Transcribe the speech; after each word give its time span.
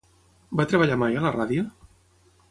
Va 0.61 0.65
treballar 0.71 0.97
mai 1.03 1.19
a 1.19 1.23
la 1.25 1.33
ràdio? 1.35 1.67